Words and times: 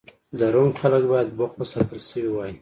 د 0.37 0.39
روم 0.53 0.69
خلک 0.79 1.03
باید 1.11 1.29
بوخت 1.39 1.57
ساتل 1.71 1.99
شوي 2.09 2.29
وای 2.33 2.51